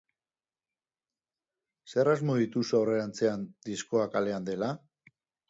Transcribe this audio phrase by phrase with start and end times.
[1.91, 4.73] Zer asmo dituzu aurrerantzean, diskoa kalean dela?